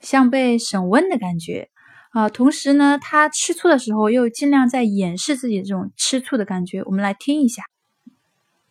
[0.00, 1.70] 像被审问的感觉
[2.10, 2.28] 啊。
[2.28, 6.82] 同时呢，她吃醋的时候又尽量在掩饰自己这种吃醋的感觉。
[6.84, 7.62] 我们来听一下。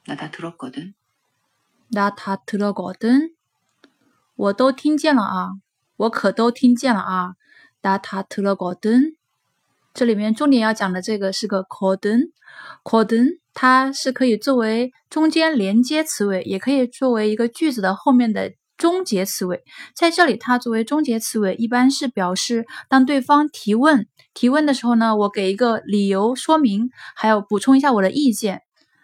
[0.06, 0.94] 나다들었거든
[1.92, 3.32] 나다들었거든
[4.36, 5.50] 我都听见了啊，
[5.98, 7.36] 我可都听见了啊。
[7.82, 9.16] 나다들었거든
[9.94, 12.32] 这里面重点要讲的这个是个 거든
[12.84, 19.63] 거든它是可以作为中间连接词尾，也可以作为一个句子的后面的 终结词尾。
[19.95, 28.63] 在这里，它作为终结词尾，一般是表示当对方提问提问的时候呢，我给一个理由说明，还有补充一下我的意见。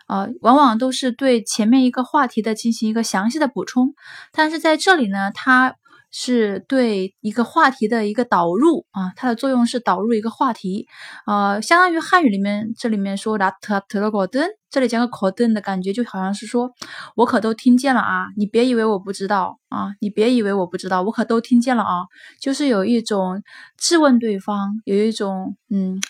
[0.09, 3.95] 呃，往往都是对前面一个话题的进行一个详细的补充，
[4.33, 5.75] 但是在这里呢，它
[6.11, 10.87] 是对一个话题的一个导入啊，它的作用是导入一个话题，
[11.27, 16.71] 呃，相当于汉语里面这里面说的特特了果登，这里加个口登的感觉，就好像是说
[17.15, 22.05] 我可都听见了啊，你别以为我不知道啊，你别以为我不知道，我可都听见了啊，
[22.41, 23.43] 就是有一种
[23.77, 26.01] 质问对方，有一种嗯。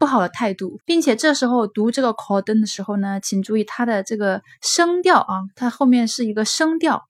[0.00, 7.02] 不好的态度，并且这时候读这个 call 灯的时候呢，请注意它的这个声调啊，它后面是一个声调，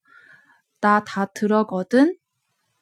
[0.80, 2.08] 达塔特罗高登，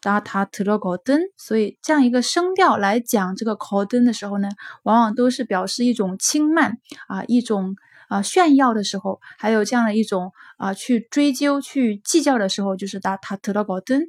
[0.01, 4.49] 达塔特罗高登，所以这样一个声调来讲这个高登的时候呢，
[4.83, 7.75] 往往都是表示一种轻慢啊，一种
[8.09, 14.03] 啊炫耀的时候，还有这样的一种啊去追究、去计较的时候，就是达塔特罗高登。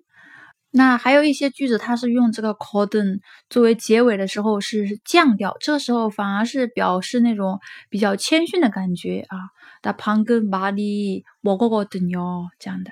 [0.70, 9.38] 那还有一些句子，它是用这个高登作为结尾的时候是降调，这个时候反而是表示那种比较谦逊的感觉啊，
[9.82, 12.92] 打旁根麻利莫高高等哟这样的。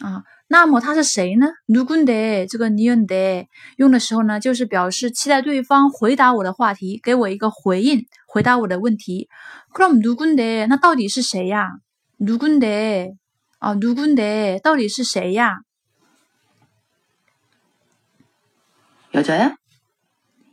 [0.00, 1.48] 啊，那么他是谁呢？
[1.66, 3.46] 누군데这个니은데
[3.76, 9.28] 用的时候呢，就是表示期待对方回答我的话题，给我一个回应，回答我的问题。
[9.72, 11.78] 그럼누군데那到底是谁呀？
[12.18, 13.14] 누군데
[13.58, 15.60] 啊，누군데到底是谁呀？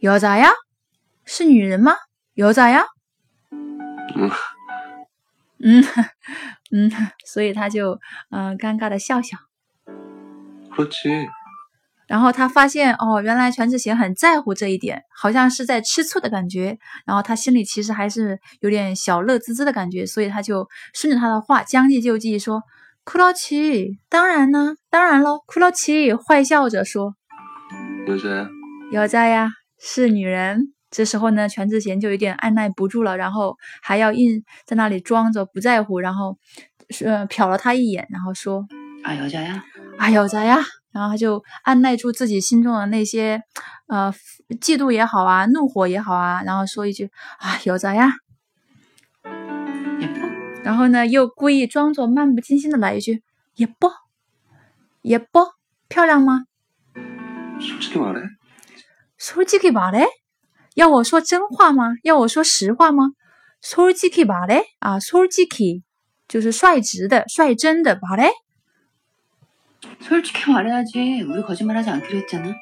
[0.02, 0.54] 여자야여자야
[1.26, 1.98] 是女人吗？
[2.38, 2.86] 여자 야？
[4.16, 4.30] 嗯
[5.60, 5.84] 嗯，
[6.72, 6.92] 嗯，
[7.26, 8.00] 所以他就
[8.32, 9.38] 嗯、呃尴尬的笑笑。
[10.76, 11.28] 그렇지.
[12.06, 16.78] 然后他发现哦，原来全智贤很在乎这一点，好像是在吃醋的感觉。
[17.06, 27.16] 然后他心里其实还是有点小乐滋滋的感觉，所以他就顺着他的话将计就计说：“库洛奇，当然呢，当然喽。”库洛奇坏笑着说
[28.06, 28.50] 여자야.
[28.92, 29.50] ：“有在呀，
[29.80, 36.38] 是女人。” 这时候呢，全智贤就有点按耐不住了，然后还要硬在那里装着不在乎，然后
[37.04, 38.68] 呃瞟了他一眼，然后说：“
[39.04, 39.62] 아 여자야?
[39.98, 40.60] 啊，有在呀。
[40.92, 43.42] 然后他就按耐住自己心中的那些，
[43.88, 44.14] 呃，
[44.62, 47.10] 嫉妒也好啊，怒火也好啊，然后说一句
[47.40, 48.12] 啊，有在呀。
[50.00, 50.62] 예뻐?
[50.64, 53.24] 然后呢，又故意装作漫不经心的来一句
[53.56, 53.90] 也不，
[55.02, 55.48] 也不
[55.90, 56.46] 漂亮吗？
[57.60, 58.30] 솔직히 말해.
[59.18, 60.06] 솔직히말해，
[60.78, 61.94] 要我说真话吗？
[62.04, 63.12] 要我说实话吗？
[63.62, 65.84] 솔직히말해啊，솔직히
[66.28, 68.32] 就是率直的、率真的말해。
[70.02, 71.24] 솔직히 말해야지.
[71.24, 72.54] 우리 거짓말하지 않기로 했잖아.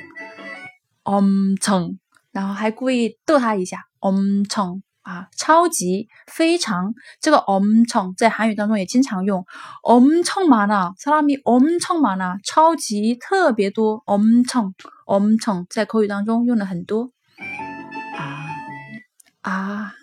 [1.04, 1.98] 엄청，
[2.32, 9.46] 然后还故意逗他一下， 엄청啊，超级非常，这个엄청在韩语当中也经常用，
[9.84, 17.12] 엄청많아사람이엄청많아超级特别多，엄청엄청在口语当中用的很多
[18.16, 18.46] 아,
[19.42, 19.94] 啊。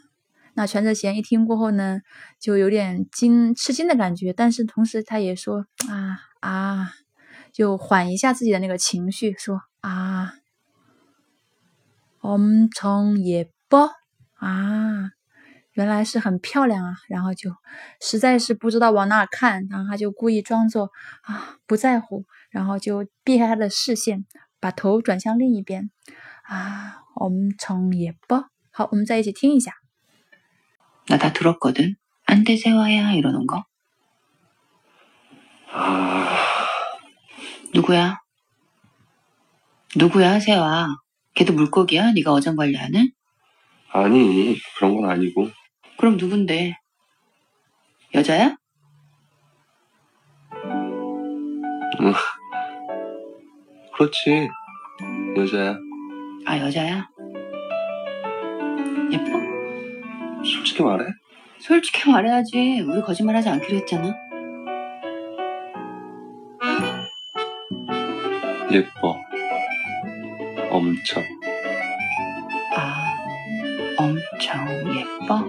[0.55, 2.01] 那全智贤一听过后呢，
[2.41, 6.91] 就有点惊吃惊的感觉，但是同时他也说啊啊，
[7.53, 10.33] 就缓一下自己的那个情绪，说啊，
[12.21, 13.91] 엄청예 뻐
[14.35, 15.11] 啊，
[15.73, 17.51] 原来是很漂亮啊，然后就
[18.01, 20.91] 实在是不知道往哪儿看，然后他就故意装作
[21.23, 24.25] 啊不在乎，然后就避开他的视线，
[24.61, 25.91] 把头转向另一边
[26.45, 28.47] 啊，엄청예뻐。
[28.71, 29.73] 好，我们再一起听一下。
[31.09, 31.97] 나 다 들었거든.
[32.27, 33.15] 안 돼, 세화야.
[33.15, 33.65] 이러는 거.
[35.73, 36.29] 아,
[37.73, 38.19] 누구야?
[39.97, 40.97] 누구야, 세화?
[41.35, 42.13] 걔도 물고기야?
[42.13, 43.13] 네가 어장 관리하는?
[43.94, 45.50] 아니, 그런 건 아니고.
[45.98, 46.76] 그럼 누군데?
[48.16, 48.56] 여자야?
[53.96, 54.50] 그렇지.
[55.38, 55.78] 여자야.
[56.46, 57.08] 아, 여자야?
[59.12, 59.40] 예뻐?
[60.44, 61.06] 솔직히 말해.
[61.60, 62.82] 솔직히 말해야지.
[62.82, 64.14] 우리 거짓말하지 않기로 했잖아.
[68.72, 69.16] 예뻐.
[70.72, 71.24] 엄청.
[74.44, 75.42] 成也报。